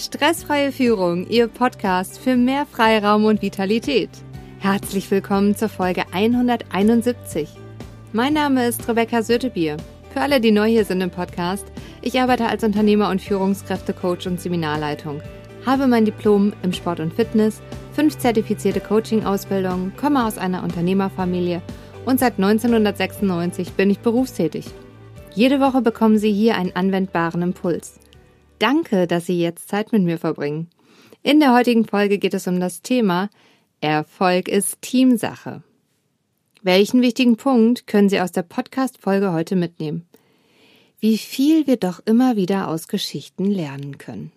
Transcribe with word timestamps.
Stressfreie 0.00 0.72
Führung, 0.72 1.26
Ihr 1.28 1.46
Podcast 1.46 2.18
für 2.18 2.34
mehr 2.34 2.64
Freiraum 2.64 3.26
und 3.26 3.42
Vitalität. 3.42 4.08
Herzlich 4.58 5.10
willkommen 5.10 5.54
zur 5.54 5.68
Folge 5.68 6.04
171. 6.10 7.50
Mein 8.14 8.32
Name 8.32 8.66
ist 8.66 8.88
Rebecca 8.88 9.22
Sötebier. 9.22 9.76
Für 10.14 10.22
alle, 10.22 10.40
die 10.40 10.52
neu 10.52 10.70
hier 10.70 10.86
sind 10.86 11.02
im 11.02 11.10
Podcast, 11.10 11.66
ich 12.00 12.18
arbeite 12.18 12.46
als 12.46 12.64
Unternehmer 12.64 13.10
und 13.10 13.20
Führungskräftecoach 13.20 14.26
und 14.26 14.40
Seminarleitung, 14.40 15.20
habe 15.66 15.86
mein 15.86 16.06
Diplom 16.06 16.54
im 16.62 16.72
Sport 16.72 17.00
und 17.00 17.12
Fitness, 17.12 17.60
fünf 17.92 18.16
zertifizierte 18.16 18.80
Coaching-Ausbildungen, 18.80 19.92
komme 19.98 20.24
aus 20.24 20.38
einer 20.38 20.62
Unternehmerfamilie 20.62 21.60
und 22.06 22.18
seit 22.18 22.38
1996 22.38 23.72
bin 23.72 23.90
ich 23.90 23.98
berufstätig. 23.98 24.64
Jede 25.34 25.60
Woche 25.60 25.82
bekommen 25.82 26.16
Sie 26.16 26.32
hier 26.32 26.56
einen 26.56 26.74
anwendbaren 26.74 27.42
Impuls. 27.42 28.00
Danke, 28.60 29.06
dass 29.06 29.24
Sie 29.24 29.40
jetzt 29.40 29.68
Zeit 29.68 29.90
mit 29.90 30.02
mir 30.02 30.18
verbringen. 30.18 30.68
In 31.22 31.40
der 31.40 31.54
heutigen 31.54 31.86
Folge 31.86 32.18
geht 32.18 32.34
es 32.34 32.46
um 32.46 32.60
das 32.60 32.82
Thema 32.82 33.30
Erfolg 33.80 34.48
ist 34.48 34.82
Teamsache. 34.82 35.62
Welchen 36.60 37.00
wichtigen 37.00 37.38
Punkt 37.38 37.86
können 37.86 38.10
Sie 38.10 38.20
aus 38.20 38.32
der 38.32 38.42
Podcast-Folge 38.42 39.32
heute 39.32 39.56
mitnehmen? 39.56 40.06
Wie 40.98 41.16
viel 41.16 41.66
wir 41.66 41.78
doch 41.78 42.00
immer 42.04 42.36
wieder 42.36 42.68
aus 42.68 42.86
Geschichten 42.86 43.46
lernen 43.46 43.96
können. 43.96 44.30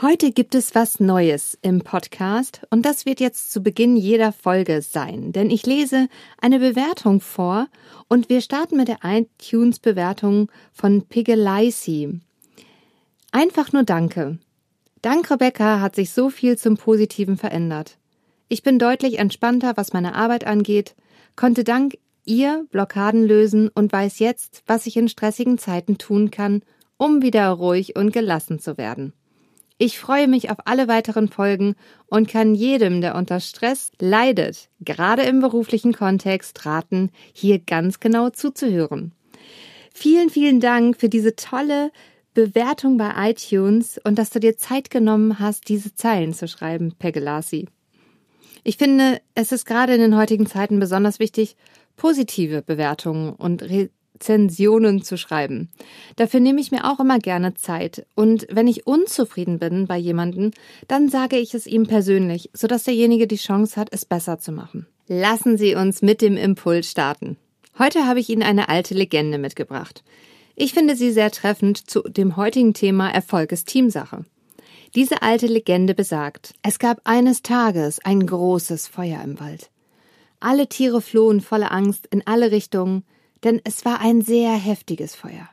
Heute 0.00 0.32
gibt 0.32 0.56
es 0.56 0.74
was 0.74 0.98
Neues 0.98 1.56
im 1.62 1.82
Podcast 1.82 2.62
und 2.70 2.84
das 2.84 3.06
wird 3.06 3.20
jetzt 3.20 3.52
zu 3.52 3.62
Beginn 3.62 3.96
jeder 3.96 4.32
Folge 4.32 4.82
sein, 4.82 5.30
denn 5.30 5.50
ich 5.50 5.64
lese 5.64 6.08
eine 6.40 6.58
Bewertung 6.58 7.20
vor 7.20 7.68
und 8.08 8.28
wir 8.28 8.40
starten 8.40 8.76
mit 8.76 8.88
der 8.88 8.98
iTunes-Bewertung 9.04 10.50
von 10.72 11.02
Pigelaisi. 11.02 12.20
Einfach 13.34 13.72
nur 13.72 13.82
Danke. 13.82 14.38
Dank 15.00 15.30
Rebecca 15.30 15.80
hat 15.80 15.96
sich 15.96 16.10
so 16.10 16.28
viel 16.28 16.58
zum 16.58 16.76
Positiven 16.76 17.38
verändert. 17.38 17.96
Ich 18.48 18.62
bin 18.62 18.78
deutlich 18.78 19.18
entspannter, 19.18 19.72
was 19.76 19.94
meine 19.94 20.14
Arbeit 20.14 20.46
angeht, 20.46 20.94
konnte 21.34 21.64
dank 21.64 21.94
ihr 22.26 22.66
Blockaden 22.70 23.26
lösen 23.26 23.70
und 23.74 23.90
weiß 23.90 24.18
jetzt, 24.18 24.62
was 24.66 24.86
ich 24.86 24.98
in 24.98 25.08
stressigen 25.08 25.56
Zeiten 25.56 25.96
tun 25.96 26.30
kann, 26.30 26.62
um 26.98 27.22
wieder 27.22 27.48
ruhig 27.48 27.96
und 27.96 28.12
gelassen 28.12 28.58
zu 28.58 28.76
werden. 28.76 29.14
Ich 29.78 29.98
freue 29.98 30.28
mich 30.28 30.50
auf 30.50 30.58
alle 30.66 30.86
weiteren 30.86 31.28
Folgen 31.28 31.74
und 32.06 32.28
kann 32.28 32.54
jedem, 32.54 33.00
der 33.00 33.14
unter 33.14 33.40
Stress 33.40 33.90
leidet, 33.98 34.68
gerade 34.80 35.22
im 35.22 35.40
beruflichen 35.40 35.94
Kontext 35.94 36.66
raten, 36.66 37.10
hier 37.32 37.58
ganz 37.58 37.98
genau 37.98 38.28
zuzuhören. 38.28 39.12
Vielen, 39.94 40.28
vielen 40.28 40.60
Dank 40.60 41.00
für 41.00 41.08
diese 41.08 41.34
tolle 41.34 41.90
Bewertung 42.34 42.96
bei 42.96 43.30
iTunes 43.30 44.00
und 44.02 44.18
dass 44.18 44.30
du 44.30 44.40
dir 44.40 44.56
Zeit 44.56 44.90
genommen 44.90 45.38
hast, 45.38 45.68
diese 45.68 45.94
Zeilen 45.94 46.32
zu 46.32 46.48
schreiben, 46.48 46.94
Pegelasi. 46.98 47.66
Ich 48.64 48.76
finde, 48.76 49.20
es 49.34 49.52
ist 49.52 49.66
gerade 49.66 49.94
in 49.94 50.00
den 50.00 50.16
heutigen 50.16 50.46
Zeiten 50.46 50.78
besonders 50.78 51.18
wichtig, 51.18 51.56
positive 51.96 52.62
Bewertungen 52.62 53.30
und 53.32 53.62
Rezensionen 53.62 55.02
zu 55.02 55.18
schreiben. 55.18 55.68
Dafür 56.16 56.40
nehme 56.40 56.60
ich 56.60 56.70
mir 56.70 56.90
auch 56.90 57.00
immer 57.00 57.18
gerne 57.18 57.54
Zeit. 57.54 58.06
Und 58.14 58.46
wenn 58.50 58.68
ich 58.68 58.86
unzufrieden 58.86 59.58
bin 59.58 59.86
bei 59.86 59.98
jemandem, 59.98 60.52
dann 60.88 61.08
sage 61.08 61.38
ich 61.38 61.54
es 61.54 61.66
ihm 61.66 61.86
persönlich, 61.86 62.50
sodass 62.54 62.84
derjenige 62.84 63.26
die 63.26 63.36
Chance 63.36 63.80
hat, 63.80 63.88
es 63.90 64.04
besser 64.04 64.38
zu 64.38 64.52
machen. 64.52 64.86
Lassen 65.08 65.58
Sie 65.58 65.74
uns 65.74 66.00
mit 66.00 66.22
dem 66.22 66.36
Impuls 66.36 66.88
starten. 66.88 67.36
Heute 67.78 68.06
habe 68.06 68.20
ich 68.20 68.30
Ihnen 68.30 68.42
eine 68.42 68.68
alte 68.68 68.94
Legende 68.94 69.38
mitgebracht. 69.38 70.04
Ich 70.54 70.74
finde 70.74 70.96
sie 70.96 71.12
sehr 71.12 71.30
treffend 71.30 71.90
zu 71.90 72.02
dem 72.02 72.36
heutigen 72.36 72.74
Thema 72.74 73.10
Erfolg 73.10 73.52
ist 73.52 73.68
Teamsache. 73.68 74.24
Diese 74.94 75.22
alte 75.22 75.46
Legende 75.46 75.94
besagt, 75.94 76.54
es 76.62 76.78
gab 76.78 77.00
eines 77.04 77.40
Tages 77.40 77.98
ein 78.04 78.26
großes 78.26 78.88
Feuer 78.88 79.22
im 79.22 79.40
Wald. 79.40 79.70
Alle 80.40 80.68
Tiere 80.68 81.00
flohen 81.00 81.40
voller 81.40 81.72
Angst 81.72 82.06
in 82.08 82.22
alle 82.26 82.50
Richtungen, 82.50 83.04
denn 83.44 83.60
es 83.64 83.84
war 83.86 84.00
ein 84.00 84.20
sehr 84.20 84.52
heftiges 84.52 85.14
Feuer. 85.14 85.48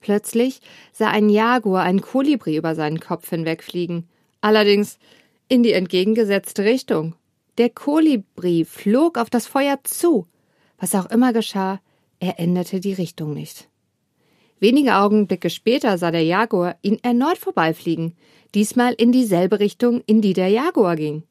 Plötzlich 0.00 0.60
sah 0.92 1.08
ein 1.08 1.30
Jaguar 1.30 1.84
ein 1.84 2.02
Kolibri 2.02 2.56
über 2.56 2.74
seinen 2.74 3.00
Kopf 3.00 3.30
hinwegfliegen, 3.30 4.08
allerdings 4.40 4.98
in 5.48 5.62
die 5.62 5.72
entgegengesetzte 5.72 6.64
Richtung. 6.64 7.14
Der 7.56 7.70
Kolibri 7.70 8.64
flog 8.64 9.16
auf 9.16 9.30
das 9.30 9.46
Feuer 9.46 9.78
zu. 9.84 10.26
Was 10.78 10.94
auch 10.94 11.06
immer 11.06 11.32
geschah, 11.32 11.80
er 12.18 12.38
änderte 12.38 12.80
die 12.80 12.94
Richtung 12.94 13.32
nicht. 13.32 13.68
Wenige 14.62 14.94
Augenblicke 14.94 15.50
später 15.50 15.98
sah 15.98 16.12
der 16.12 16.22
Jaguar 16.22 16.76
ihn 16.82 17.00
erneut 17.02 17.36
vorbeifliegen, 17.36 18.14
diesmal 18.54 18.92
in 18.92 19.10
dieselbe 19.10 19.58
Richtung, 19.58 20.04
in 20.06 20.20
die 20.20 20.34
der 20.34 20.50
Jaguar 20.50 20.94
ging. 20.94 21.24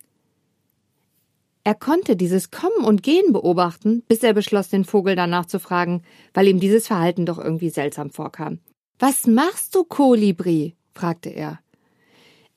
Er 1.64 1.74
konnte 1.74 2.18
dieses 2.18 2.52
Kommen 2.52 2.84
und 2.84 3.04
Gehen 3.04 3.32
beobachten, 3.32 4.04
bis 4.10 4.22
er 4.22 4.34
beschloss, 4.34 4.68
den 4.68 4.84
Vogel 4.84 5.16
danach 5.16 5.46
zu 5.46 5.62
fragen, 5.62 6.02
weil 6.34 6.50
ihm 6.50 6.60
dieses 6.60 6.88
Verhalten 6.88 7.26
doch 7.26 7.38
irgendwie 7.38 7.70
seltsam 7.70 8.10
vorkam. 8.10 8.60
Was 9.00 9.26
machst 9.28 9.76
du, 9.76 9.86
Kolibri? 9.86 10.76
fragte 10.94 11.30
er. 11.30 11.62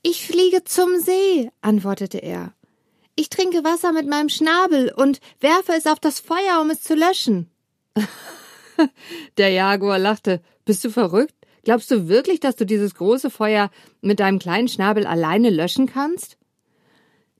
Ich 0.02 0.26
fliege 0.26 0.64
zum 0.64 0.98
See, 0.98 1.52
antwortete 1.60 2.18
er. 2.18 2.52
Ich 3.14 3.28
trinke 3.28 3.62
Wasser 3.62 3.92
mit 3.92 4.08
meinem 4.08 4.28
Schnabel 4.28 4.92
und 4.92 5.20
werfe 5.38 5.74
es 5.78 5.86
auf 5.86 6.00
das 6.00 6.18
Feuer, 6.18 6.60
um 6.60 6.70
es 6.70 6.80
zu 6.80 6.96
löschen. 6.96 7.48
Der 9.38 9.50
Jaguar 9.50 9.98
lachte. 9.98 10.40
Bist 10.64 10.84
du 10.84 10.90
verrückt? 10.90 11.34
Glaubst 11.64 11.90
du 11.90 12.08
wirklich, 12.08 12.40
dass 12.40 12.56
du 12.56 12.66
dieses 12.66 12.94
große 12.94 13.30
Feuer 13.30 13.70
mit 14.02 14.20
deinem 14.20 14.38
kleinen 14.38 14.68
Schnabel 14.68 15.06
alleine 15.06 15.50
löschen 15.50 15.86
kannst? 15.86 16.36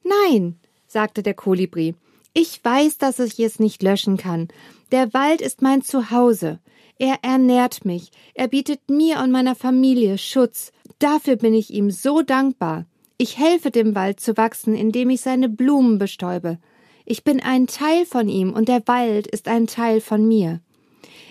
Nein, 0.03 0.59
sagte 0.87 1.23
der 1.23 1.34
Kolibri. 1.34 1.94
Ich 2.33 2.65
weiß, 2.65 2.99
dass 2.99 3.19
ich 3.19 3.39
es 3.39 3.59
nicht 3.59 3.83
löschen 3.83 4.17
kann. 4.17 4.49
Der 4.93 5.12
Wald 5.15 5.41
ist 5.41 5.62
mein 5.62 5.83
Zuhause. 5.83 6.59
Er 6.99 7.19
ernährt 7.23 7.84
mich. 7.84 8.11
Er 8.34 8.49
bietet 8.49 8.91
mir 8.91 9.21
und 9.21 9.31
meiner 9.31 9.55
Familie 9.55 10.19
Schutz. 10.19 10.73
Dafür 10.99 11.37
bin 11.37 11.55
ich 11.55 11.71
ihm 11.73 11.91
so 11.91 12.23
dankbar. 12.23 12.87
Ich 13.19 13.39
helfe 13.39 13.71
dem 13.71 13.94
Wald 13.94 14.21
zu 14.21 14.37
wachsen, 14.37 14.75
indem 14.75 15.11
ich 15.11 15.21
seine 15.21 15.49
Blumen 15.49 15.99
bestäube. 15.99 16.59
Ich 17.05 17.23
bin 17.23 17.41
ein 17.41 17.67
Teil 17.67 18.06
von 18.06 18.28
ihm 18.28 18.53
und 18.53 18.69
der 18.69 18.87
Wald 18.87 19.27
ist 19.27 19.49
ein 19.49 19.67
Teil 19.67 20.00
von 20.00 20.27
mir. 20.27 20.61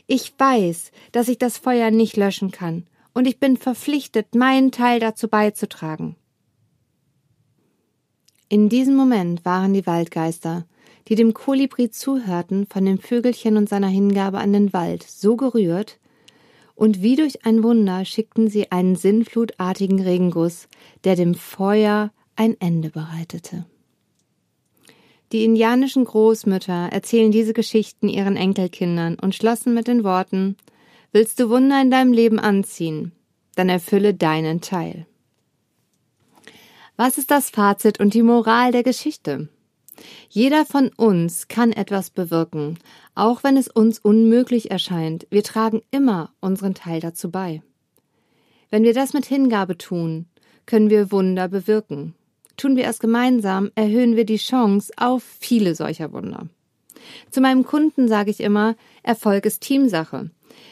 Ich 0.08 0.34
weiß, 0.38 0.92
dass 1.12 1.28
ich 1.30 1.38
das 1.38 1.58
Feuer 1.58 1.92
nicht 1.92 2.18
löschen 2.18 2.52
kann, 2.52 2.86
und 3.14 3.28
ich 3.28 3.40
bin 3.40 3.58
verpflichtet, 3.58 4.36
meinen 4.36 4.72
Teil 4.72 5.00
dazu 5.00 5.28
beizutragen. 5.28 6.16
In 8.50 8.70
diesem 8.70 8.96
Moment 8.96 9.46
waren 9.46 9.74
die 9.74 9.88
Waldgeister, 9.88 10.66
die 11.08 11.16
dem 11.16 11.34
Kolibri 11.34 11.90
zuhörten, 11.90 12.68
von 12.68 12.86
dem 12.86 13.00
Vögelchen 13.00 13.58
und 13.58 13.70
seiner 13.70 13.88
Hingabe 13.88 14.40
an 14.40 14.54
den 14.54 14.74
Wald 14.74 15.04
so 15.04 15.36
gerührt, 15.36 16.00
und 16.76 17.02
wie 17.02 17.16
durch 17.16 17.46
ein 17.46 17.64
Wunder 17.64 18.04
schickten 18.04 18.50
sie 18.50 18.72
einen 18.72 18.96
sinnflutartigen 18.96 20.02
Regenguss, 20.02 20.68
der 21.04 21.16
dem 21.16 21.36
Feuer 21.36 22.12
ein 22.36 22.60
Ende 22.60 22.90
bereitete. 22.90 23.66
Die 25.34 25.46
indianischen 25.46 26.06
Großmütter 26.06 26.90
erzählen 26.92 27.32
diese 27.32 27.54
Geschichten 27.54 28.08
ihren 28.08 28.36
Enkelkindern 28.36 29.18
und 29.20 29.34
schlossen 29.34 29.74
mit 29.74 29.88
den 29.88 30.04
Worten 30.04 30.58
Willst 31.12 31.40
du 31.40 31.50
Wunder 31.50 31.82
in 31.82 31.90
deinem 31.90 32.14
Leben 32.14 32.40
anziehen, 32.40 33.14
dann 33.56 33.68
erfülle 33.68 34.14
deinen 34.14 34.62
Teil. 34.62 35.08
Was 36.98 37.18
ist 37.18 37.32
das 37.32 37.50
Fazit 37.50 38.00
und 38.00 38.14
die 38.14 38.22
Moral 38.22 38.72
der 38.72 38.84
Geschichte? 38.84 39.50
Jeder 40.30 40.66
von 40.66 40.90
uns 40.98 41.48
kann 41.48 41.72
etwas 41.72 42.12
bewirken, 42.12 42.78
auch 43.16 43.44
wenn 43.44 43.58
es 43.58 43.68
uns 43.68 43.98
unmöglich 43.98 44.70
erscheint. 44.70 45.26
Wir 45.32 45.44
tragen 45.44 45.82
immer 45.90 46.32
unseren 46.42 46.76
Teil 46.76 47.00
dazu 47.00 47.32
bei. 47.32 47.64
Wenn 48.70 48.84
wir 48.84 48.94
das 48.94 49.14
mit 49.14 49.26
Hingabe 49.26 49.80
tun, 49.80 50.28
können 50.68 50.92
wir 50.92 51.12
Wunder 51.12 51.48
bewirken. 51.48 52.14
Tun 52.58 52.76
wir 52.76 52.86
es 52.86 53.00
gemeinsam, 53.00 53.72
erhöhen 53.76 54.16
wir 54.16 54.26
die 54.26 54.38
Chance 54.38 54.92
auf 54.98 55.24
viele 55.40 55.76
solcher 55.76 56.14
Wunder. 56.14 56.48
Zu 57.32 57.42
meinem 57.42 57.66
Kunden 57.66 58.08
sage 58.08 58.32
ich 58.32 58.40
immer, 58.40 58.76
Erfolg 59.02 59.46
ist 59.46 59.62
Teamsache. 59.62 60.30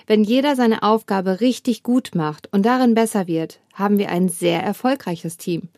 Wenn 0.07 0.23
jeder 0.23 0.55
seine 0.55 0.83
Aufgabe 0.83 1.41
richtig 1.41 1.83
gut 1.83 2.11
macht 2.13 2.47
und 2.51 2.65
darin 2.65 2.93
besser 2.93 3.27
wird, 3.27 3.59
haben 3.73 3.97
wir 3.97 4.09
ein 4.09 4.29
sehr 4.29 4.61
erfolgreiches 4.61 5.35
Team. 5.37 5.69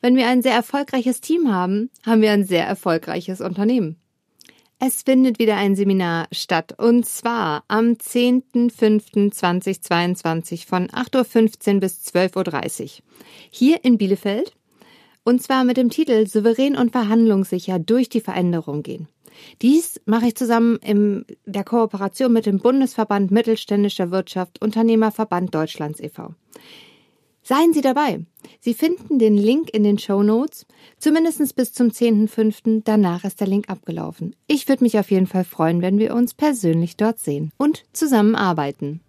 Wenn 0.00 0.14
wir 0.16 0.28
ein 0.28 0.42
sehr 0.42 0.54
erfolgreiches 0.54 1.20
Team 1.20 1.52
haben, 1.52 1.90
haben 2.04 2.22
wir 2.22 2.32
ein 2.32 2.44
sehr 2.44 2.66
erfolgreiches 2.66 3.40
Unternehmen. 3.40 3.96
Es 4.78 5.04
findet 5.04 5.38
wieder 5.38 5.56
ein 5.56 5.74
Seminar 5.74 6.26
statt 6.32 6.74
und 6.78 7.06
zwar 7.06 7.64
am 7.66 7.92
10.05.2022 7.92 10.66
von 10.66 10.88
8.15 10.88 11.74
Uhr 11.74 11.80
bis 11.80 12.04
12.30 12.14 12.82
Uhr. 12.82 12.90
Hier 13.50 13.82
in 13.84 13.96
Bielefeld 13.96 14.52
und 15.26 15.42
zwar 15.42 15.64
mit 15.64 15.76
dem 15.76 15.90
Titel 15.90 16.26
Souverän 16.26 16.76
und 16.76 16.92
verhandlungssicher 16.92 17.80
durch 17.80 18.08
die 18.08 18.20
Veränderung 18.20 18.84
gehen. 18.84 19.08
Dies 19.60 20.00
mache 20.06 20.28
ich 20.28 20.36
zusammen 20.36 20.76
in 20.76 21.26
der 21.44 21.64
Kooperation 21.64 22.32
mit 22.32 22.46
dem 22.46 22.58
Bundesverband 22.58 23.32
Mittelständischer 23.32 24.10
Wirtschaft 24.12 24.62
Unternehmerverband 24.62 25.52
Deutschlands 25.54 26.00
e.V. 26.00 26.34
Seien 27.42 27.72
Sie 27.72 27.80
dabei. 27.80 28.24
Sie 28.60 28.74
finden 28.74 29.18
den 29.18 29.36
Link 29.36 29.70
in 29.72 29.82
den 29.82 29.98
Show 29.98 30.22
Notes, 30.22 30.64
zumindest 30.98 31.54
bis 31.56 31.72
zum 31.72 31.88
10.05. 31.88 32.82
Danach 32.84 33.24
ist 33.24 33.40
der 33.40 33.46
Link 33.48 33.68
abgelaufen. 33.68 34.34
Ich 34.46 34.68
würde 34.68 34.84
mich 34.84 34.98
auf 34.98 35.10
jeden 35.10 35.26
Fall 35.26 35.44
freuen, 35.44 35.82
wenn 35.82 35.98
wir 35.98 36.14
uns 36.14 36.34
persönlich 36.34 36.96
dort 36.96 37.18
sehen 37.18 37.50
und 37.56 37.84
zusammenarbeiten. 37.92 39.00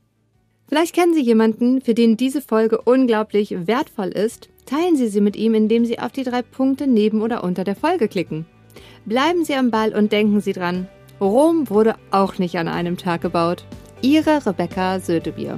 Vielleicht 0.67 0.93
kennen 0.93 1.13
Sie 1.13 1.21
jemanden, 1.21 1.81
für 1.81 1.93
den 1.93 2.17
diese 2.17 2.41
Folge 2.41 2.81
unglaublich 2.81 3.67
wertvoll 3.67 4.09
ist. 4.09 4.49
Teilen 4.65 4.97
Sie 4.97 5.07
sie 5.07 5.21
mit 5.21 5.37
ihm, 5.37 5.53
indem 5.53 5.85
Sie 5.85 5.99
auf 5.99 6.11
die 6.11 6.23
drei 6.23 6.41
Punkte 6.41 6.87
neben 6.87 7.21
oder 7.21 7.43
unter 7.43 7.63
der 7.63 7.75
Folge 7.75 8.09
klicken. 8.09 8.45
Bleiben 9.05 9.45
Sie 9.45 9.55
am 9.55 9.71
Ball 9.71 9.95
und 9.95 10.11
denken 10.11 10.41
Sie 10.41 10.51
dran, 10.51 10.89
Rom 11.21 11.69
wurde 11.69 11.95
auch 12.11 12.37
nicht 12.37 12.57
an 12.57 12.67
einem 12.67 12.97
Tag 12.97 13.21
gebaut. 13.21 13.63
Ihre 14.01 14.45
Rebecca 14.45 14.99
Sötebier. 14.99 15.57